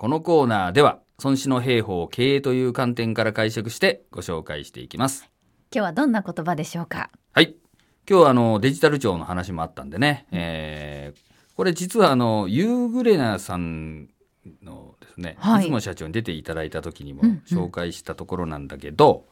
[0.00, 5.28] このコーナーでは、孫子の兵法を経営という観点から解釈してご紹介していきます。
[5.74, 7.10] 今日はどんな言葉でしょうか？
[7.32, 7.56] はい。
[8.08, 11.20] 今日はあの、デジタル庁の話もあったんでね、えー
[11.56, 14.08] これ実はあの、ユーグレナさん
[14.62, 15.64] のですね、はい。
[15.64, 17.42] いつも社長に出ていただいた時にもうんうん。
[17.44, 19.24] 紹介したところなんだけど、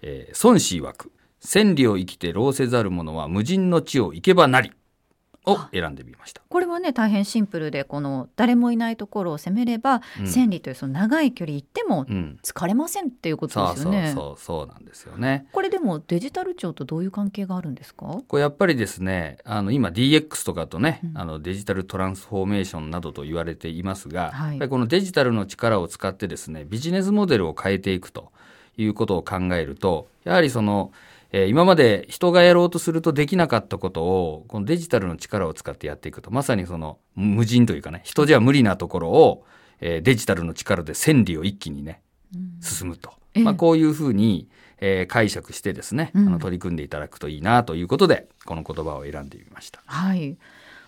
[0.00, 1.10] えー孫子曰く、
[1.40, 4.70] 千里を生きて労せざる者は無人の地を行けばなり
[5.46, 6.42] を選んでみました。
[6.48, 12.38] これはね大変シンプルでこの誰もいないところを攻めれば、うん千里というその長い距離行ってもうん。
[12.42, 14.12] 疲れませんっていうことですよね。
[14.14, 15.46] そう、そうなんですよね。
[15.52, 18.06] これでもデジタル庁とどういう関係があるんですか？
[18.26, 28.32] これやっぱりですね、あの今 DX とかとね、うんあのデジタルトランスフォーメーションなどと言われていますが、はいやっぱりこのデジタルの力を使ってですね、ビジネスモデルを変えていくと
[28.76, 30.92] いうことを考えると、やはりその、
[31.36, 39.44] えー今まで人がやろうとするとできなかったことを、このデジタルの力を使ってやっていくと、まさにその無人というかね、人じゃ無理なところを、
[39.80, 42.02] えーデジタルの力で千里を一気にね、
[42.60, 43.12] 進むと。
[43.34, 49.82] ええまあ、こういうふうに、えー解釈してですね、うんあの取り組んでいただくといいなということで、この言葉を選んでみました。
[49.86, 50.36] はい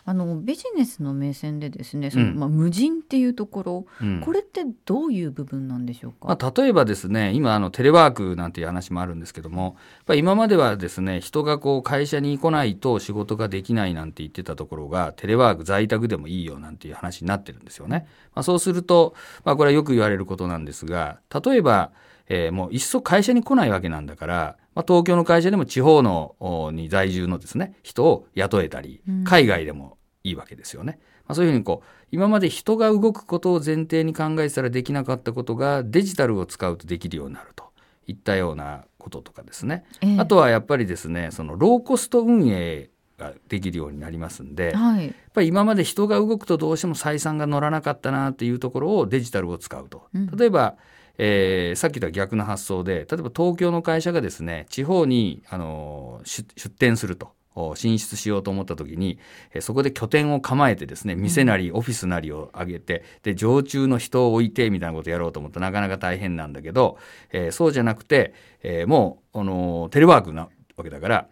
[0.09, 2.39] あのビジネスの目線でですねその、うん。
[2.39, 4.21] まあ、無人っていうところ、うん。
[4.21, 18.07] これってどういう部分なんでしょうか、まあ、例えばですね、今あのテレワークなんていう話もあるんですけども、やっぱり今まではですね、人がこう会社に来ないと仕事ができないなんて言ってたところが、テレワーク在宅でもいいよなんていう話になってるんですよね。
[18.33, 21.91] まあ、そうすると、まあ、これはよく言われることなんですが、例えば、
[22.29, 30.99] えーもういっそ会社に来ないわけなんだから、まあ、東京の会社でも地方のおに在住のですね、人を雇えたりうん、海外でもいいわけですよね。
[31.27, 37.65] まあ、そういうふうにこう、今まで人が動くことを前提に考えてたらできなかったことがデジタルを使うとできるようになると
[38.07, 39.85] いったようなこととかですね。
[40.03, 50.07] ええあとはやっぱりですね、そのローコスト運営ができるようになりますんで、やっはいぱり今まで人が動くとどうしても採算が乗らなかったなっていうところをデジタルを使うと。
[50.15, 50.77] うん例えば、
[51.19, 57.35] えーさっきとは逆の発想で、例えば東京の会社がですね、地方に、あのー出出店すると。
[57.59, 59.19] お進出しようと思った時に、
[59.55, 66.99] えーそこで拠点を構えてですね、店なりオフィスなりを上げて、で、常駐の人を置いてみたいなことをやろうと思ったらなかなか大変なんだけど、
[67.33, 71.29] えーそうじゃなくて、えーもう、あのーテレワークなわけだから、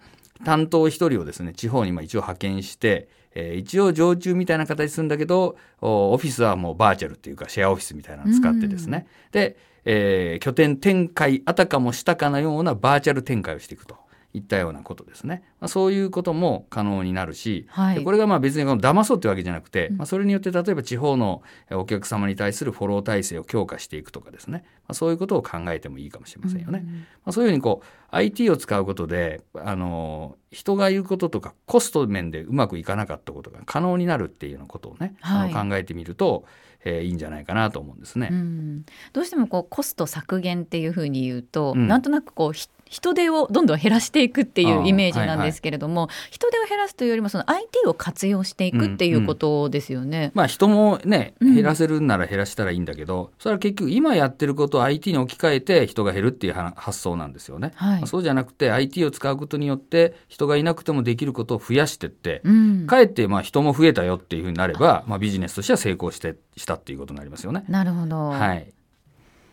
[0.47, 9.07] 担当一人をですね、地方にまあ一応派遣して、えー一応常駐みたいな形するんだけど、オフィスはもうバーチャルっていうかシェアオフィスみたいなのを使ってですね。
[9.33, 13.97] で、えー拠点展開あたかもしたかのようなバーチャル展開をしていくと。
[14.35, 15.45] いったようなことですね。
[15.61, 17.95] まあ、そういうことも可能になるし、はい。
[17.95, 26.85] でこれがまあ別にこの騙そうってわけじゃなくて、まあ、それによって例えば地方のえお客様に対するフォロー体制を強化していくとかですね、まあ、そういうことを考えてもいいかもしれませんよね。
[27.25, 35.55] まあ、そういうふうにこう IT を使うことで、あの人が言うこととかコスト面でうまくいかなかったことが可能になるっていうようなことをね、あはい。
[35.55, 36.45] の考えてみると、
[36.85, 38.29] えーいいんじゃないかなと思うんですね。
[38.31, 41.89] うん、どうしてもこうコスト削減っていうふうに言うと、うん。
[41.89, 50.31] なんとなくこうひ人手をどんどん減らしていくっていうイメージなんですけれども、人手を減らすというよりもその IT を活用していくっていうことですよね。
[50.35, 51.55] まあ人もね、うん。
[51.55, 57.73] 減らせるんなら減らしたらいいんだけど、それは結局今やってることを IT に置き換えて人が減るっていうは発想なんですよね。
[57.75, 57.99] はい。
[57.99, 67.65] まあそうじゃなくて IT を使うことによって人がいなくてもできることを増やしてって、うん、かえってまあ人も増えたよっていうふうになれば、まあ、ビジネスとしては成功してしたっていうことになりますよね。
[67.69, 68.73] なるほど、はい。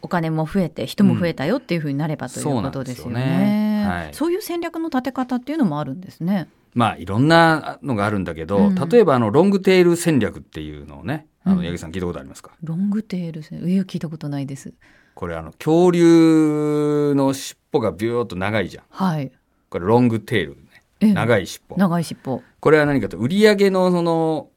[0.02, 3.86] お金も増えて人も増えたよっていうふうになればということですよね。
[3.86, 6.48] そういそういう戦略の立て方っていうのもあるんですね。
[6.74, 14.74] まあいろんなのがあるんだけど、うん例えばあのロングテール戦略っていうのをね、あうんの八木さん聞いたことありますか、ロングテール戦いや聞いたことないです。
[15.14, 18.84] これあの恐竜の尻尾がビューっと長いじゃん。
[18.90, 19.32] はい。
[19.70, 20.84] これロングテールね。
[21.02, 21.78] ええ長い尻尾。
[21.78, 22.42] 長い尻尾。
[22.60, 24.50] これは何かと売上のその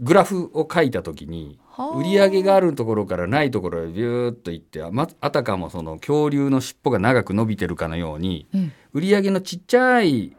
[0.00, 10.34] グラフを書いた時にはあ売上があるところからないところへビューっといってあまあたかもその恐竜の尻尾が長く伸びてるかのようにええ売上のちっちゃい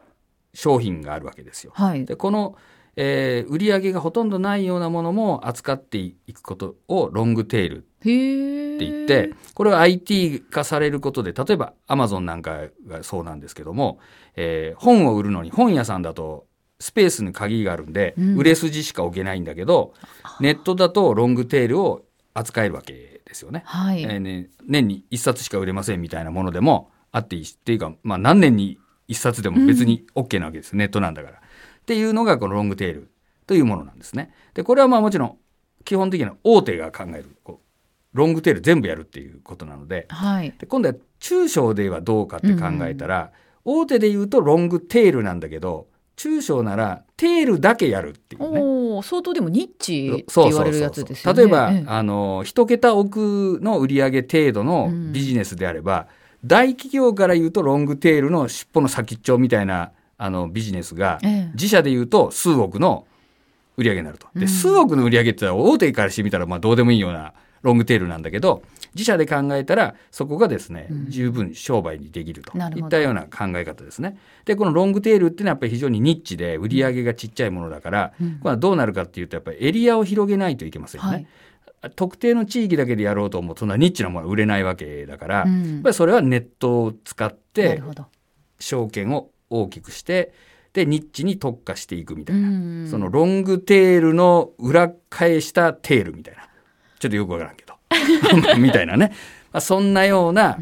[0.54, 1.72] 商品があるわけですよ。
[1.76, 2.06] はい。
[2.06, 2.56] でこの、
[2.96, 7.78] えー売上がほとんどないようなものも扱っていくことをロングテール。
[7.78, 14.00] って言って、これは IT 化されることで、例えば Amazon なんかがそうなんですけども、
[14.36, 16.48] えー本を売るのに本屋さんだと
[16.80, 19.94] スペースに鍵があるんで、うん売れ筋しか置けないんだけど、
[20.40, 23.64] ネットだとロングテールを扱えるわけですよね。
[23.66, 24.04] はい。
[24.04, 28.78] えーね年に1冊しか売れませんみたいなものでもあっていいし、っていうか、まあ何年に
[29.08, 30.76] 1冊でも別に OK なわけです。
[30.76, 31.38] ネットなんだから。
[31.38, 31.42] っ
[31.86, 33.12] ていうのがこのロングテール
[33.48, 34.34] というものなんですね。
[34.54, 35.38] で、これはまあもちろん
[35.86, 40.54] 基本的には大手が考える、こうロングテール全部やるっていうことなので、はい。
[40.60, 43.32] で今度は中小ではどうかって考えたら、
[43.64, 48.60] 大手で言うとロングテールなんだけど、中小ならテールだけやるっていうね。
[48.60, 51.40] おお、相当でもニッチってそうそう言われるやそうつですよね。
[51.40, 56.08] 例えば、ええあの一桁億の売上程度のビジネスであれば、
[56.44, 63.06] 大企業から言うとロングテールの尻尾の先っちょみたいなあのビジネスが、ええ自社で言うと数億の
[63.78, 64.28] 売り上げになると。
[64.34, 67.34] で、うん数億の売り上げってのは大手からしてみたらまあどうでもいいような
[67.68, 68.64] ロングテールなんだけど、
[68.96, 71.10] 自社で考えたらそこがですね、うん。
[71.10, 72.58] 十分商売にできると。
[72.58, 74.18] いったような考え方ですね。
[74.46, 78.40] で、このロングテールっていうのはやっぱり非常にニッチで売り上げがちっちゃいものだから、うん。
[78.40, 81.28] これはどうなるかっていうとやっぱりエリアを広げないといけませんよね。
[81.84, 81.92] はい。
[81.96, 85.84] 特定の地域だけでやろうと思うとそんなニッチなものは売れないわけだから、やっうん。
[85.84, 87.82] ぱりそれはネットを使っなて。
[88.60, 90.34] 証券を大きくして
[90.74, 92.88] でニッチに特化していくみたいな、うん。
[92.90, 96.48] そのロングテールの裏返したテールみたいな
[97.00, 97.76] ちょっとよくわからんけど。
[98.58, 99.12] みたいなね、
[99.52, 100.58] まあ、そんなような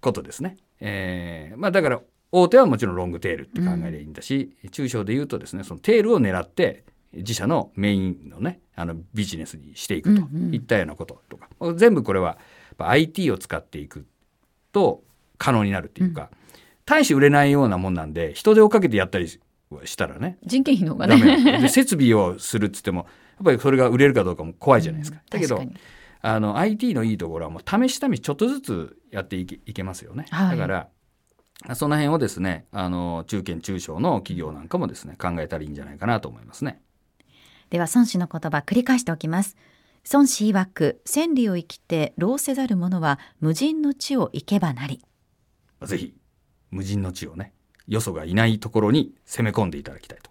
[0.00, 0.56] ことですね。
[0.80, 2.00] えーまあ、だから
[2.32, 10.22] 大手はもちろんロングテールって考えでいいんだし、中小で言うとですねそのテールを狙って自社のメインのねあのビジネスにしていくと。
[10.22, 10.54] うんうん。
[10.54, 12.38] いったようなこととか、全部これは
[12.78, 14.06] IT を使っていく
[14.72, 15.02] と
[15.38, 16.30] 可能になるっていうか、
[16.84, 21.68] 大して売れないようなもんなんで人手をかけてやったりしたらね人件費の方がね。
[21.68, 23.06] 設備をするっつってもや
[23.42, 25.20] っぱりそれが売れるかどうかも怖いじゃないですか。
[25.30, 25.62] だけど
[26.22, 30.26] あの IT のいいところはもう試し試しちょっとずつやっていけいけますよね。
[30.30, 30.88] はいだから
[31.74, 36.80] その辺をですねあの中堅中小の企業なんかもですね考えたらいいんじゃないかなと思いますね。
[37.68, 39.56] では孫子の言葉繰り返しておきます
[40.12, 45.04] 孫子曰く千里を生きて労せざる者は無人の地を行けばなり
[45.82, 46.14] ぜひ
[46.70, 47.52] 無人の地をね
[47.86, 50.29] よそがいないところに攻め込んでいただきたいと